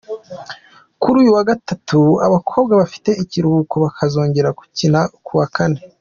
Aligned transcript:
Kuri 1.01 1.15
uyu 1.21 1.35
wa 1.37 1.43
gatatu, 1.49 1.99
abakobwa 2.27 2.71
bafite 2.81 3.09
ikiruhuko 3.23 3.73
bakazongera 3.85 4.49
gukina 4.59 4.99
ku 5.25 5.31
wa 5.39 5.47
kane. 5.57 5.79